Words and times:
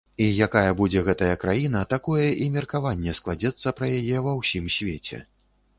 І 0.25 0.27
якая 0.43 0.71
будзе 0.79 1.03
гэтая 1.09 1.35
краіна, 1.43 1.83
такое 1.93 2.25
і 2.47 2.49
меркаванне 2.57 3.17
складзецца 3.19 3.77
пра 3.83 3.95
яе 4.01 4.17
ва 4.31 4.37
ўсім 4.41 4.65
свеце. 4.81 5.25